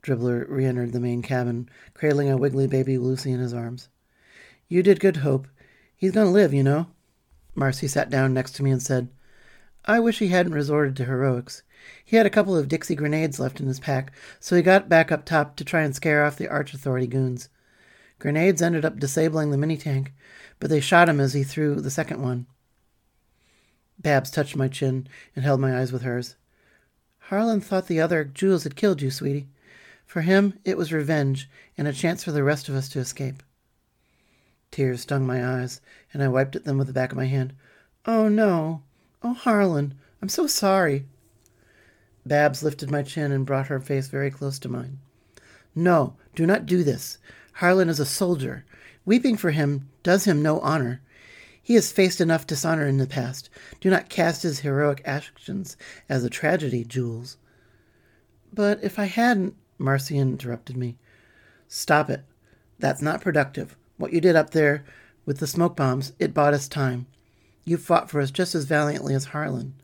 Dribbler 0.00 0.46
re 0.48 0.64
entered 0.64 0.92
the 0.92 1.00
main 1.00 1.22
cabin, 1.22 1.68
cradling 1.92 2.30
a 2.30 2.36
wiggly 2.36 2.68
baby 2.68 2.98
Lucy 2.98 3.32
in 3.32 3.40
his 3.40 3.52
arms. 3.52 3.88
You 4.68 4.84
did 4.84 5.00
good, 5.00 5.18
Hope. 5.18 5.48
He's 5.96 6.12
going 6.12 6.28
to 6.28 6.32
live, 6.32 6.54
you 6.54 6.62
know. 6.62 6.86
Marcy 7.56 7.88
sat 7.88 8.10
down 8.10 8.32
next 8.32 8.52
to 8.52 8.62
me 8.62 8.70
and 8.70 8.80
said, 8.80 9.08
I 9.84 9.98
wish 9.98 10.20
he 10.20 10.28
hadn't 10.28 10.54
resorted 10.54 10.94
to 10.96 11.04
heroics. 11.04 11.64
He 12.04 12.14
had 12.14 12.26
a 12.26 12.30
couple 12.30 12.56
of 12.56 12.68
Dixie 12.68 12.94
grenades 12.94 13.40
left 13.40 13.58
in 13.58 13.66
his 13.66 13.80
pack, 13.80 14.12
so 14.38 14.54
he 14.54 14.62
got 14.62 14.88
back 14.88 15.10
up 15.10 15.24
top 15.24 15.56
to 15.56 15.64
try 15.64 15.82
and 15.82 15.96
scare 15.96 16.24
off 16.24 16.36
the 16.36 16.48
Arch 16.48 16.74
Authority 16.74 17.08
goons. 17.08 17.48
Grenades 18.22 18.62
ended 18.62 18.84
up 18.84 19.00
disabling 19.00 19.50
the 19.50 19.58
mini 19.58 19.76
tank, 19.76 20.12
but 20.60 20.70
they 20.70 20.78
shot 20.78 21.08
him 21.08 21.18
as 21.18 21.32
he 21.32 21.42
threw 21.42 21.80
the 21.80 21.90
second 21.90 22.22
one. 22.22 22.46
Babs 23.98 24.30
touched 24.30 24.54
my 24.54 24.68
chin 24.68 25.08
and 25.34 25.44
held 25.44 25.60
my 25.60 25.76
eyes 25.76 25.90
with 25.90 26.02
hers. 26.02 26.36
Harlan 27.18 27.60
thought 27.60 27.88
the 27.88 28.00
other 28.00 28.22
Jules 28.22 28.62
had 28.62 28.76
killed 28.76 29.02
you, 29.02 29.10
sweetie. 29.10 29.48
For 30.06 30.20
him, 30.20 30.56
it 30.64 30.76
was 30.76 30.92
revenge 30.92 31.50
and 31.76 31.88
a 31.88 31.92
chance 31.92 32.22
for 32.22 32.30
the 32.30 32.44
rest 32.44 32.68
of 32.68 32.76
us 32.76 32.88
to 32.90 33.00
escape. 33.00 33.42
Tears 34.70 35.00
stung 35.00 35.26
my 35.26 35.44
eyes, 35.44 35.80
and 36.12 36.22
I 36.22 36.28
wiped 36.28 36.54
at 36.54 36.64
them 36.64 36.78
with 36.78 36.86
the 36.86 36.92
back 36.92 37.10
of 37.10 37.18
my 37.18 37.26
hand. 37.26 37.54
Oh, 38.06 38.28
no. 38.28 38.84
Oh, 39.24 39.34
Harlan, 39.34 39.94
I'm 40.22 40.28
so 40.28 40.46
sorry. 40.46 41.06
Babs 42.24 42.62
lifted 42.62 42.88
my 42.88 43.02
chin 43.02 43.32
and 43.32 43.44
brought 43.44 43.66
her 43.66 43.80
face 43.80 44.06
very 44.06 44.30
close 44.30 44.60
to 44.60 44.68
mine. 44.68 45.00
No, 45.74 46.14
do 46.36 46.46
not 46.46 46.66
do 46.66 46.84
this. 46.84 47.18
Harlan 47.54 47.88
is 47.88 48.00
a 48.00 48.06
soldier. 48.06 48.64
Weeping 49.04 49.36
for 49.36 49.50
him 49.50 49.88
does 50.02 50.24
him 50.24 50.42
no 50.42 50.60
honor. 50.60 51.00
He 51.62 51.74
has 51.74 51.92
faced 51.92 52.20
enough 52.20 52.46
dishonor 52.46 52.86
in 52.86 52.98
the 52.98 53.06
past. 53.06 53.48
Do 53.80 53.88
not 53.88 54.08
cast 54.08 54.42
his 54.42 54.60
heroic 54.60 55.00
actions 55.04 55.76
as 56.08 56.24
a 56.24 56.30
tragedy, 56.30 56.84
Jules. 56.84 57.36
But 58.52 58.82
if 58.82 58.98
I 58.98 59.04
hadn't, 59.04 59.54
Marcy 59.78 60.18
interrupted 60.18 60.76
me. 60.76 60.98
Stop 61.68 62.10
it. 62.10 62.24
That's 62.78 63.02
not 63.02 63.20
productive. 63.20 63.76
What 63.96 64.12
you 64.12 64.20
did 64.20 64.36
up 64.36 64.50
there 64.50 64.84
with 65.24 65.38
the 65.38 65.46
smoke 65.46 65.76
bombs, 65.76 66.12
it 66.18 66.34
bought 66.34 66.54
us 66.54 66.68
time. 66.68 67.06
You 67.64 67.76
fought 67.76 68.10
for 68.10 68.20
us 68.20 68.30
just 68.30 68.54
as 68.54 68.64
valiantly 68.64 69.14
as 69.14 69.26
Harlan, 69.26 69.74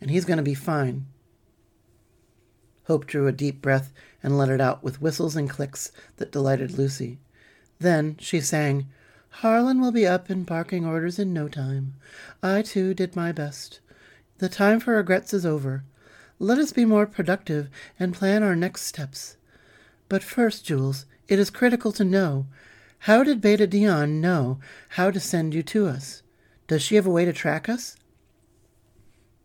and 0.00 0.10
he's 0.10 0.24
going 0.24 0.36
to 0.36 0.42
be 0.42 0.54
fine. 0.54 1.06
Hope 2.84 3.06
drew 3.06 3.26
a 3.26 3.32
deep 3.32 3.62
breath 3.62 3.92
and 4.22 4.36
let 4.36 4.48
it 4.48 4.60
out 4.60 4.82
with 4.82 5.00
whistles 5.00 5.36
and 5.36 5.48
clicks 5.48 5.90
that 6.16 6.32
delighted 6.32 6.78
Lucy. 6.78 7.18
Then 7.78 8.16
she 8.18 8.40
sang, 8.40 8.86
Harlan 9.28 9.80
will 9.80 9.92
be 9.92 10.06
up 10.06 10.30
and 10.30 10.46
barking 10.46 10.86
orders 10.86 11.18
in 11.18 11.32
no 11.32 11.48
time. 11.48 11.94
I, 12.42 12.62
too, 12.62 12.94
did 12.94 13.16
my 13.16 13.32
best. 13.32 13.80
The 14.38 14.48
time 14.48 14.80
for 14.80 14.94
regrets 14.94 15.34
is 15.34 15.44
over. 15.44 15.84
Let 16.38 16.58
us 16.58 16.72
be 16.72 16.84
more 16.84 17.06
productive 17.06 17.68
and 17.98 18.14
plan 18.14 18.42
our 18.42 18.56
next 18.56 18.82
steps. 18.82 19.36
But 20.08 20.22
first, 20.22 20.64
Jules, 20.64 21.06
it 21.26 21.38
is 21.38 21.50
critical 21.50 21.90
to 21.92 22.04
know 22.04 22.46
how 23.00 23.22
did 23.22 23.40
Beta 23.40 23.66
Dion 23.66 24.20
know 24.20 24.60
how 24.90 25.10
to 25.10 25.20
send 25.20 25.52
you 25.52 25.62
to 25.64 25.86
us? 25.86 26.22
Does 26.66 26.82
she 26.82 26.94
have 26.94 27.06
a 27.06 27.10
way 27.10 27.24
to 27.24 27.32
track 27.32 27.68
us? 27.68 27.96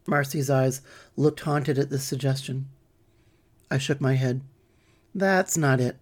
Marcy's 0.07 0.49
eyes 0.49 0.81
looked 1.15 1.41
haunted 1.41 1.77
at 1.77 1.89
this 1.89 2.03
suggestion. 2.03 2.69
I 3.71 3.77
shook 3.77 4.01
my 4.01 4.15
head. 4.15 4.41
That's 5.13 5.57
not 5.57 5.79
it. 5.79 5.97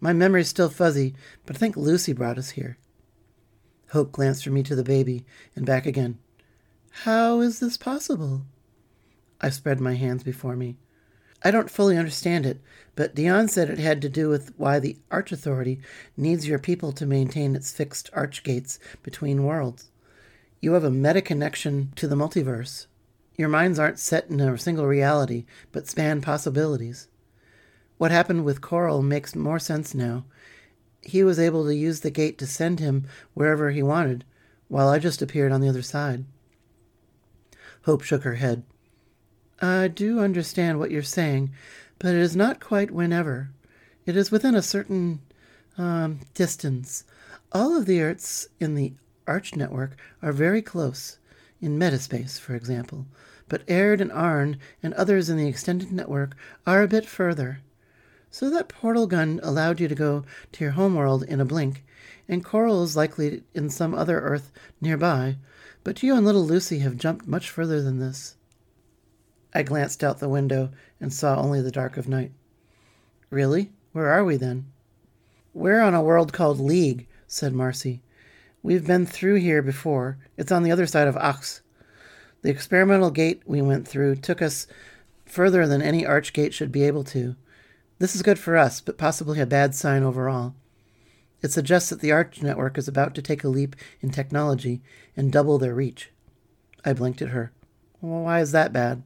My 0.00 0.12
memory's 0.12 0.48
still 0.48 0.70
fuzzy, 0.70 1.14
but 1.44 1.56
I 1.56 1.58
think 1.58 1.76
Lucy 1.76 2.12
brought 2.12 2.38
us 2.38 2.50
here. 2.50 2.78
Hope 3.90 4.12
glanced 4.12 4.44
from 4.44 4.54
me 4.54 4.62
to 4.62 4.74
the 4.74 4.84
baby 4.84 5.24
and 5.54 5.66
back 5.66 5.84
again. 5.84 6.18
How 7.04 7.40
is 7.40 7.60
this 7.60 7.76
possible? 7.76 8.42
I 9.40 9.50
spread 9.50 9.80
my 9.80 9.94
hands 9.94 10.22
before 10.22 10.56
me. 10.56 10.76
I 11.42 11.50
don't 11.50 11.70
fully 11.70 11.96
understand 11.96 12.44
it, 12.44 12.60
but 12.94 13.14
Dion 13.14 13.48
said 13.48 13.70
it 13.70 13.78
had 13.78 14.02
to 14.02 14.08
do 14.08 14.28
with 14.28 14.52
why 14.58 14.78
the 14.78 14.98
Arch 15.10 15.32
Authority 15.32 15.80
needs 16.16 16.46
your 16.46 16.58
people 16.58 16.92
to 16.92 17.06
maintain 17.06 17.56
its 17.56 17.72
fixed 17.72 18.10
arch 18.12 18.42
gates 18.42 18.78
between 19.02 19.44
worlds. 19.44 19.90
You 20.60 20.74
have 20.74 20.84
a 20.84 20.90
meta 20.90 21.22
connection 21.22 21.92
to 21.96 22.06
the 22.06 22.16
multiverse. 22.16 22.86
Your 23.40 23.48
minds 23.48 23.78
aren't 23.78 23.98
set 23.98 24.28
in 24.28 24.38
a 24.38 24.58
single 24.58 24.86
reality, 24.86 25.46
but 25.72 25.88
span 25.88 26.20
possibilities. 26.20 27.08
What 27.96 28.10
happened 28.10 28.44
with 28.44 28.60
Coral 28.60 29.00
makes 29.00 29.34
more 29.34 29.58
sense 29.58 29.94
now. 29.94 30.26
He 31.00 31.24
was 31.24 31.38
able 31.38 31.64
to 31.64 31.74
use 31.74 32.00
the 32.00 32.10
gate 32.10 32.36
to 32.36 32.46
send 32.46 32.80
him 32.80 33.06
wherever 33.32 33.70
he 33.70 33.82
wanted, 33.82 34.26
while 34.68 34.90
I 34.90 34.98
just 34.98 35.22
appeared 35.22 35.52
on 35.52 35.62
the 35.62 35.70
other 35.70 35.80
side. 35.80 36.26
Hope 37.86 38.02
shook 38.02 38.24
her 38.24 38.34
head. 38.34 38.62
I 39.62 39.88
do 39.88 40.20
understand 40.20 40.78
what 40.78 40.90
you're 40.90 41.02
saying, 41.02 41.50
but 41.98 42.14
it 42.14 42.20
is 42.20 42.36
not 42.36 42.60
quite 42.60 42.90
whenever. 42.90 43.48
It 44.04 44.18
is 44.18 44.30
within 44.30 44.54
a 44.54 44.60
certain 44.60 45.22
um, 45.78 46.20
distance. 46.34 47.04
All 47.52 47.74
of 47.74 47.86
the 47.86 48.02
Earths 48.02 48.48
in 48.60 48.74
the 48.74 48.92
Arch 49.26 49.56
network 49.56 49.96
are 50.20 50.30
very 50.30 50.60
close, 50.60 51.16
in 51.62 51.78
metaspace, 51.78 52.38
for 52.38 52.54
example, 52.54 53.06
but 53.50 53.64
Aird 53.66 54.00
and 54.00 54.12
Arn 54.12 54.58
and 54.80 54.94
others 54.94 55.28
in 55.28 55.36
the 55.36 55.48
extended 55.48 55.90
network 55.92 56.36
are 56.66 56.82
a 56.82 56.88
bit 56.88 57.04
further. 57.04 57.60
So 58.30 58.48
that 58.48 58.68
portal 58.68 59.08
gun 59.08 59.40
allowed 59.42 59.80
you 59.80 59.88
to 59.88 59.94
go 59.94 60.24
to 60.52 60.64
your 60.64 60.72
homeworld 60.74 61.24
in 61.24 61.40
a 61.40 61.44
blink, 61.44 61.84
and 62.28 62.44
Coral 62.44 62.84
is 62.84 62.96
likely 62.96 63.42
in 63.52 63.68
some 63.68 63.92
other 63.92 64.20
Earth 64.20 64.52
nearby, 64.80 65.36
but 65.82 66.00
you 66.00 66.14
and 66.14 66.24
little 66.24 66.46
Lucy 66.46 66.78
have 66.78 66.96
jumped 66.96 67.26
much 67.26 67.50
further 67.50 67.82
than 67.82 67.98
this. 67.98 68.36
I 69.52 69.64
glanced 69.64 70.04
out 70.04 70.20
the 70.20 70.28
window 70.28 70.70
and 71.00 71.12
saw 71.12 71.36
only 71.36 71.60
the 71.60 71.72
dark 71.72 71.96
of 71.96 72.08
night. 72.08 72.30
Really? 73.30 73.72
Where 73.90 74.10
are 74.10 74.24
we 74.24 74.36
then? 74.36 74.66
We're 75.52 75.80
on 75.80 75.94
a 75.94 76.02
world 76.02 76.32
called 76.32 76.60
League, 76.60 77.08
said 77.26 77.52
Marcy. 77.52 78.00
We've 78.62 78.86
been 78.86 79.06
through 79.06 79.36
here 79.36 79.60
before. 79.60 80.18
It's 80.36 80.52
on 80.52 80.62
the 80.62 80.70
other 80.70 80.86
side 80.86 81.08
of 81.08 81.16
Ox. 81.16 81.62
The 82.42 82.50
experimental 82.50 83.10
gate 83.10 83.42
we 83.44 83.60
went 83.60 83.86
through 83.86 84.16
took 84.16 84.40
us 84.40 84.66
further 85.26 85.66
than 85.66 85.82
any 85.82 86.06
arch 86.06 86.32
gate 86.32 86.54
should 86.54 86.72
be 86.72 86.84
able 86.84 87.04
to. 87.04 87.36
This 87.98 88.14
is 88.14 88.22
good 88.22 88.38
for 88.38 88.56
us, 88.56 88.80
but 88.80 88.96
possibly 88.96 89.40
a 89.40 89.46
bad 89.46 89.74
sign 89.74 90.02
overall. 90.02 90.54
It 91.42 91.52
suggests 91.52 91.90
that 91.90 92.00
the 92.00 92.12
Arch 92.12 92.42
network 92.42 92.76
is 92.78 92.88
about 92.88 93.14
to 93.14 93.22
take 93.22 93.44
a 93.44 93.48
leap 93.48 93.76
in 94.00 94.10
technology 94.10 94.82
and 95.16 95.32
double 95.32 95.58
their 95.58 95.74
reach. 95.74 96.10
I 96.84 96.92
blinked 96.92 97.22
at 97.22 97.28
her. 97.28 97.52
Well, 98.00 98.22
why 98.22 98.40
is 98.40 98.52
that 98.52 98.72
bad? 98.72 99.02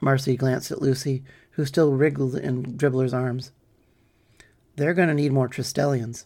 Marcy 0.00 0.36
glanced 0.36 0.70
at 0.70 0.82
Lucy, 0.82 1.24
who 1.52 1.64
still 1.64 1.92
wriggled 1.92 2.36
in 2.36 2.76
Dribbler's 2.76 3.14
arms. 3.14 3.52
They're 4.76 4.94
going 4.94 5.08
to 5.08 5.14
need 5.14 5.32
more 5.32 5.48
Tristellians. 5.48 6.24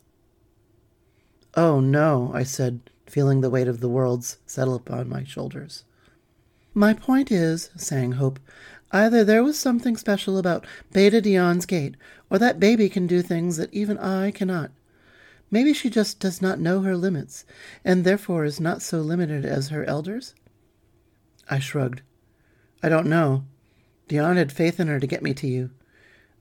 Oh, 1.54 1.80
no, 1.80 2.30
I 2.34 2.42
said, 2.42 2.80
feeling 3.06 3.40
the 3.40 3.50
weight 3.50 3.68
of 3.68 3.80
the 3.80 3.88
worlds 3.88 4.38
settle 4.46 4.74
upon 4.74 5.08
my 5.08 5.24
shoulders. 5.24 5.84
My 6.74 6.94
point 6.94 7.30
is, 7.30 7.70
sang 7.76 8.12
Hope, 8.12 8.38
Either 8.92 9.24
there 9.24 9.42
was 9.42 9.58
something 9.58 9.96
special 9.96 10.36
about 10.36 10.66
Beta 10.92 11.20
Dion's 11.22 11.64
gate, 11.64 11.96
or 12.28 12.38
that 12.38 12.60
baby 12.60 12.90
can 12.90 13.06
do 13.06 13.22
things 13.22 13.56
that 13.56 13.72
even 13.72 13.96
I 13.98 14.30
cannot. 14.30 14.70
Maybe 15.50 15.72
she 15.72 15.88
just 15.88 16.20
does 16.20 16.42
not 16.42 16.60
know 16.60 16.82
her 16.82 16.96
limits, 16.96 17.46
and 17.84 18.04
therefore 18.04 18.44
is 18.44 18.60
not 18.60 18.82
so 18.82 19.00
limited 19.00 19.46
as 19.46 19.68
her 19.68 19.84
elders? 19.84 20.34
I 21.48 21.58
shrugged. 21.58 22.02
I 22.82 22.90
don't 22.90 23.06
know. 23.06 23.44
Dion 24.08 24.36
had 24.36 24.52
faith 24.52 24.78
in 24.78 24.88
her 24.88 25.00
to 25.00 25.06
get 25.06 25.22
me 25.22 25.32
to 25.34 25.46
you. 25.46 25.70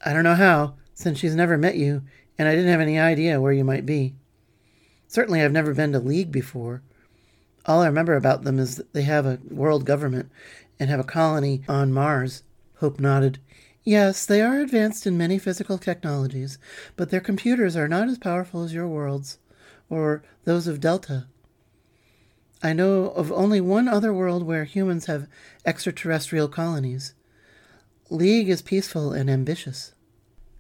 I 0.05 0.11
don't 0.11 0.23
know 0.23 0.35
how, 0.35 0.75
since 0.93 1.19
she's 1.19 1.35
never 1.35 1.57
met 1.57 1.77
you, 1.77 2.01
and 2.37 2.49
I 2.49 2.55
didn't 2.55 2.71
have 2.71 2.81
any 2.81 2.99
idea 2.99 3.39
where 3.39 3.53
you 3.53 3.63
might 3.63 3.85
be. 3.85 4.15
Certainly, 5.11 5.41
I've 5.41 5.51
never 5.51 5.73
been 5.73 5.91
to 5.91 5.99
League 5.99 6.31
before. 6.31 6.83
All 7.65 7.81
I 7.81 7.87
remember 7.87 8.15
about 8.15 8.45
them 8.45 8.57
is 8.57 8.77
that 8.77 8.93
they 8.93 9.01
have 9.01 9.25
a 9.25 9.39
world 9.49 9.85
government 9.85 10.31
and 10.79 10.89
have 10.89 11.01
a 11.01 11.03
colony 11.03 11.63
on 11.67 11.91
Mars. 11.91 12.43
Hope 12.77 12.97
nodded. 12.97 13.37
Yes, 13.83 14.25
they 14.25 14.41
are 14.41 14.61
advanced 14.61 15.05
in 15.05 15.17
many 15.17 15.37
physical 15.37 15.77
technologies, 15.77 16.57
but 16.95 17.09
their 17.09 17.19
computers 17.19 17.75
are 17.75 17.89
not 17.89 18.07
as 18.07 18.19
powerful 18.19 18.63
as 18.63 18.73
your 18.73 18.87
world's, 18.87 19.37
or 19.89 20.23
those 20.45 20.65
of 20.65 20.79
Delta. 20.79 21.27
I 22.63 22.71
know 22.71 23.09
of 23.09 23.33
only 23.33 23.59
one 23.59 23.89
other 23.89 24.13
world 24.13 24.43
where 24.43 24.63
humans 24.63 25.07
have 25.07 25.27
extraterrestrial 25.65 26.47
colonies. 26.47 27.15
League 28.09 28.47
is 28.47 28.61
peaceful 28.61 29.11
and 29.11 29.29
ambitious. 29.29 29.93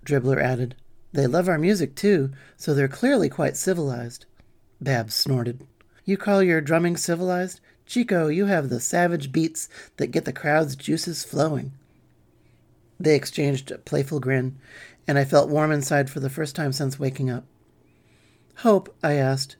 Dribbler 0.05 0.41
added. 0.41 0.75
They 1.13 1.25
love 1.25 1.47
our 1.47 1.57
music, 1.57 1.95
too, 1.95 2.31
so 2.57 2.73
they're 2.73 2.89
clearly 2.89 3.29
quite 3.29 3.55
civilized. 3.55 4.25
Babs 4.81 5.13
snorted. 5.13 5.65
You 6.03 6.17
call 6.17 6.41
your 6.41 6.59
drumming 6.59 6.97
civilized? 6.97 7.61
Chico, 7.85 8.27
you 8.27 8.45
have 8.47 8.69
the 8.69 8.79
savage 8.79 9.31
beats 9.31 9.69
that 9.97 10.07
get 10.07 10.25
the 10.25 10.33
crowd's 10.33 10.75
juices 10.75 11.23
flowing. 11.23 11.73
They 12.99 13.15
exchanged 13.15 13.71
a 13.71 13.77
playful 13.77 14.19
grin, 14.19 14.57
and 15.07 15.17
I 15.17 15.25
felt 15.25 15.49
warm 15.49 15.71
inside 15.71 16.09
for 16.09 16.19
the 16.19 16.29
first 16.29 16.55
time 16.55 16.71
since 16.71 16.99
waking 16.99 17.29
up. 17.29 17.45
Hope, 18.57 18.95
I 19.03 19.13
asked, 19.13 19.55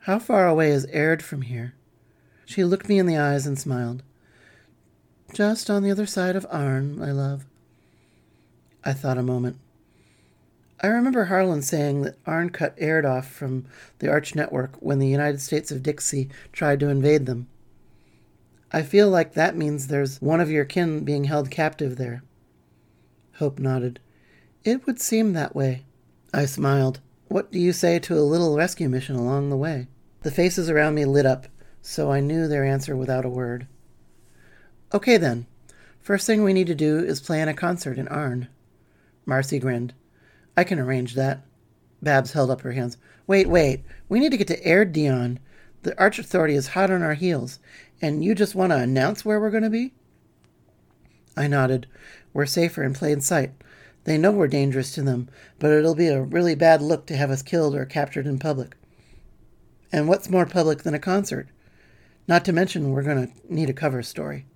how 0.00 0.18
far 0.18 0.48
away 0.48 0.70
is 0.70 0.84
Aird 0.86 1.22
from 1.22 1.42
here? 1.42 1.74
She 2.44 2.64
looked 2.64 2.88
me 2.88 2.98
in 2.98 3.06
the 3.06 3.16
eyes 3.16 3.46
and 3.46 3.58
smiled. 3.58 4.02
Just 5.32 5.70
on 5.70 5.82
the 5.82 5.90
other 5.90 6.06
side 6.06 6.36
of 6.36 6.46
Arn, 6.50 6.98
my 6.98 7.12
love. 7.12 7.46
I 8.84 8.92
thought 8.92 9.16
a 9.16 9.22
moment. 9.22 9.58
I 10.84 10.88
remember 10.88 11.26
Harlan 11.26 11.62
saying 11.62 12.02
that 12.02 12.18
Arn 12.26 12.50
cut 12.50 12.74
Aird 12.76 13.06
off 13.06 13.28
from 13.28 13.66
the 14.00 14.08
Arch 14.08 14.34
Network 14.34 14.74
when 14.80 14.98
the 14.98 15.06
United 15.06 15.40
States 15.40 15.70
of 15.70 15.80
Dixie 15.80 16.28
tried 16.52 16.80
to 16.80 16.88
invade 16.88 17.26
them. 17.26 17.46
I 18.72 18.82
feel 18.82 19.08
like 19.08 19.34
that 19.34 19.56
means 19.56 19.86
there's 19.86 20.20
one 20.20 20.40
of 20.40 20.50
your 20.50 20.64
kin 20.64 21.04
being 21.04 21.24
held 21.24 21.52
captive 21.52 21.98
there. 21.98 22.24
Hope 23.34 23.60
nodded. 23.60 24.00
It 24.64 24.84
would 24.84 25.00
seem 25.00 25.34
that 25.34 25.54
way. 25.54 25.84
I 26.34 26.46
smiled. 26.46 27.00
What 27.28 27.52
do 27.52 27.60
you 27.60 27.72
say 27.72 28.00
to 28.00 28.18
a 28.18 28.20
little 28.20 28.56
rescue 28.56 28.88
mission 28.88 29.14
along 29.14 29.50
the 29.50 29.56
way? 29.56 29.86
The 30.22 30.32
faces 30.32 30.68
around 30.68 30.96
me 30.96 31.04
lit 31.04 31.26
up, 31.26 31.46
so 31.80 32.10
I 32.10 32.18
knew 32.18 32.48
their 32.48 32.64
answer 32.64 32.96
without 32.96 33.24
a 33.24 33.30
word. 33.30 33.68
Okay 34.92 35.16
then. 35.16 35.46
First 36.00 36.26
thing 36.26 36.42
we 36.42 36.52
need 36.52 36.66
to 36.66 36.74
do 36.74 36.98
is 36.98 37.20
plan 37.20 37.48
a 37.48 37.54
concert 37.54 37.98
in 37.98 38.08
Arn. 38.08 38.48
Marcy 39.24 39.60
grinned. 39.60 39.94
I 40.56 40.64
can 40.64 40.78
arrange 40.78 41.14
that. 41.14 41.44
Babs 42.02 42.32
held 42.32 42.50
up 42.50 42.62
her 42.62 42.72
hands. 42.72 42.96
Wait, 43.26 43.48
wait. 43.48 43.84
We 44.08 44.20
need 44.20 44.30
to 44.30 44.36
get 44.36 44.48
to 44.48 44.64
Aird 44.64 44.92
Dion. 44.92 45.38
The 45.82 45.98
Arch 45.98 46.18
Authority 46.18 46.54
is 46.54 46.68
hot 46.68 46.90
on 46.90 47.02
our 47.02 47.14
heels, 47.14 47.58
and 48.00 48.24
you 48.24 48.34
just 48.34 48.54
want 48.54 48.70
to 48.70 48.78
announce 48.78 49.24
where 49.24 49.40
we're 49.40 49.50
going 49.50 49.62
to 49.62 49.70
be? 49.70 49.92
I 51.36 51.46
nodded. 51.46 51.86
We're 52.32 52.46
safer 52.46 52.82
in 52.82 52.94
plain 52.94 53.20
sight. 53.20 53.52
They 54.04 54.18
know 54.18 54.32
we're 54.32 54.48
dangerous 54.48 54.92
to 54.94 55.02
them, 55.02 55.28
but 55.58 55.70
it'll 55.70 55.94
be 55.94 56.08
a 56.08 56.22
really 56.22 56.54
bad 56.54 56.82
look 56.82 57.06
to 57.06 57.16
have 57.16 57.30
us 57.30 57.42
killed 57.42 57.74
or 57.74 57.84
captured 57.84 58.26
in 58.26 58.38
public. 58.38 58.76
And 59.92 60.08
what's 60.08 60.30
more 60.30 60.46
public 60.46 60.82
than 60.82 60.94
a 60.94 60.98
concert? 60.98 61.48
Not 62.26 62.44
to 62.46 62.52
mention, 62.52 62.90
we're 62.90 63.02
going 63.02 63.28
to 63.28 63.54
need 63.54 63.70
a 63.70 63.74
cover 63.74 64.02
story. 64.02 64.46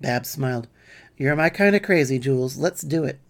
Babs 0.00 0.30
smiled. 0.30 0.68
You're 1.16 1.36
my 1.36 1.50
kind 1.50 1.76
of 1.76 1.82
crazy, 1.82 2.18
Jules. 2.18 2.56
Let's 2.56 2.82
do 2.82 3.04
it. 3.04 3.20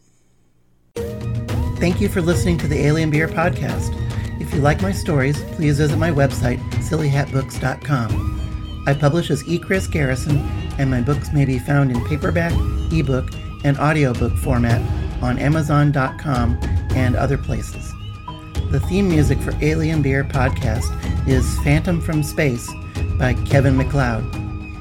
Thank 1.80 1.99
you 1.99 2.10
for 2.10 2.20
listening 2.20 2.58
to 2.58 2.68
the 2.68 2.84
Alien 2.84 3.10
Beer 3.10 3.26
Podcast. 3.26 3.96
If 4.38 4.52
you 4.52 4.60
like 4.60 4.82
my 4.82 4.92
stories, 4.92 5.40
please 5.52 5.78
visit 5.78 5.96
my 5.96 6.10
website, 6.10 6.60
sillyhatbooks.com. 6.72 8.84
I 8.87 8.92
publish 8.92 9.30
as 9.30 9.49
E. 9.49 9.58
Chris 9.58 9.87
Garrison, 9.87 10.40
and 10.78 10.90
my 10.90 11.00
books 11.00 11.32
may 11.32 11.46
be 11.46 11.58
found 11.58 11.90
in 11.90 12.04
paperback, 12.04 12.52
ebook, 12.92 13.30
and 13.64 13.78
audiobook 13.78 14.37
format 14.37 14.82
on 15.22 15.38
Amazon.com 15.38 16.58
and 16.94 17.16
other 17.16 17.38
places. 17.38 17.94
The 18.70 18.80
theme 18.80 19.08
music 19.08 19.38
for 19.38 19.54
Alien 19.62 20.02
Beer 20.02 20.22
podcast 20.22 20.92
is 21.26 21.58
Phantom 21.60 21.99
from 21.99 22.22
Space 22.22 22.70
by 23.18 23.32
Kevin 23.46 23.78
MacLeod. 23.78 24.22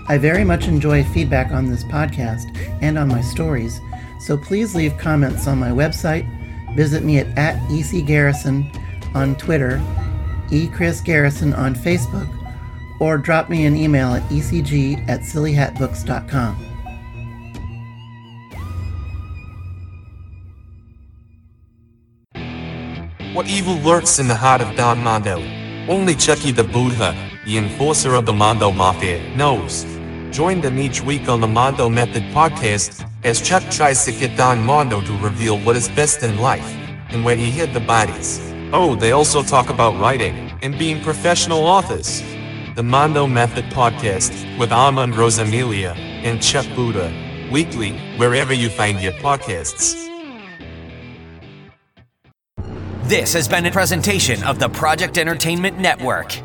I 0.10 0.18
very 0.18 0.44
much 0.44 0.68
enjoy 0.68 1.06
feedback 1.06 1.54
on 1.54 1.70
this 1.70 1.86
podcast 1.86 2.44
and 2.82 2.98
on 2.98 3.08
my 3.08 3.22
stories, 3.22 3.80
so 4.20 4.38
please 4.38 4.76
leave 4.76 4.98
comments 4.98 5.48
on 5.48 5.60
my 5.60 5.70
website, 5.70 6.28
visit 6.76 7.04
me 7.04 7.20
at, 7.20 7.28
at 7.38 7.56
ecgarrison 7.70 8.76
on 9.16 9.36
Twitter, 9.36 9.82
echrisgarrison 10.50 11.58
on 11.58 11.76
Facebook, 11.76 12.28
or 13.00 13.18
drop 13.18 13.50
me 13.50 13.66
an 13.66 13.76
email 13.76 14.14
at 14.14 14.24
ecg 14.24 15.08
at 15.10 15.22
sillyhatbooks.com. 15.22 16.66
What 23.34 23.48
evil 23.48 23.76
lurks 23.76 24.20
in 24.20 24.28
the 24.28 24.36
heart 24.36 24.60
of 24.60 24.76
Don 24.76 25.02
Mondo? 25.02 25.38
Only 25.88 26.14
Chucky 26.14 26.52
the 26.52 26.64
Buddha, 26.64 27.16
the 27.46 27.58
enforcer 27.58 28.16
of 28.16 28.26
the 28.26 28.34
Mondo 28.34 28.72
Mafia, 28.72 29.34
knows. 29.36 29.86
Join 30.30 30.62
them 30.62 30.78
each 30.78 31.02
week 31.02 31.30
on 31.30 31.40
the 31.40 31.48
Mondo 31.48 31.90
Method 31.90 32.24
podcast 32.34 33.09
as 33.24 33.42
Chuck 33.42 33.64
tries 33.70 34.06
to 34.06 34.12
get 34.12 34.38
Don 34.38 34.64
Mondo 34.64 35.02
to 35.02 35.18
reveal 35.18 35.60
what 35.60 35.76
is 35.76 35.90
best 35.90 36.24
in 36.24 36.38
life 36.40 36.76
and 37.10 37.26
where 37.26 37.36
he 37.36 37.52
hid 37.52 37.74
the 37.74 37.80
bodies. 37.80 38.40
Oh, 38.72 38.96
they 38.96 39.12
also 39.12 39.44
talk 39.44 39.70
about 39.70 40.00
writing 40.00 40.52
and 40.62 40.78
being 40.78 41.02
professional 41.02 41.60
authors. 41.60 42.22
The 42.76 42.84
Mondo 42.84 43.28
Method 43.28 43.66
podcast 43.66 44.58
with 44.58 44.72
Armand 44.72 45.14
Rosamilia 45.14 45.96
and 45.98 46.42
Chuck 46.42 46.66
Buda, 46.76 47.12
weekly, 47.52 47.98
wherever 48.18 48.54
you 48.54 48.70
find 48.70 49.02
your 49.02 49.14
podcasts. 49.14 50.06
This 53.04 53.34
has 53.34 53.48
been 53.48 53.66
a 53.66 53.72
presentation 53.72 54.44
of 54.44 54.60
the 54.60 54.70
Project 54.70 55.18
Entertainment 55.18 55.80
Network. 55.80 56.40